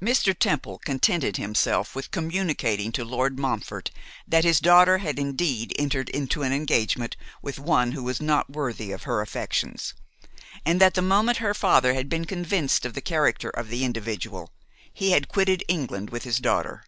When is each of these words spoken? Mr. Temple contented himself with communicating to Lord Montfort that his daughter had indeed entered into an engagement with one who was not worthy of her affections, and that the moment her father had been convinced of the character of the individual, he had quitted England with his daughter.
Mr. 0.00 0.32
Temple 0.32 0.78
contented 0.78 1.38
himself 1.38 1.96
with 1.96 2.12
communicating 2.12 2.92
to 2.92 3.04
Lord 3.04 3.36
Montfort 3.36 3.90
that 4.24 4.44
his 4.44 4.60
daughter 4.60 4.98
had 4.98 5.18
indeed 5.18 5.74
entered 5.76 6.08
into 6.10 6.44
an 6.44 6.52
engagement 6.52 7.16
with 7.42 7.58
one 7.58 7.90
who 7.90 8.04
was 8.04 8.20
not 8.20 8.48
worthy 8.48 8.92
of 8.92 9.02
her 9.02 9.20
affections, 9.20 9.94
and 10.64 10.80
that 10.80 10.94
the 10.94 11.02
moment 11.02 11.38
her 11.38 11.52
father 11.52 11.94
had 11.94 12.08
been 12.08 12.26
convinced 12.26 12.86
of 12.86 12.94
the 12.94 13.00
character 13.02 13.50
of 13.50 13.68
the 13.68 13.84
individual, 13.84 14.52
he 14.94 15.10
had 15.10 15.26
quitted 15.26 15.64
England 15.68 16.10
with 16.10 16.22
his 16.22 16.38
daughter. 16.38 16.84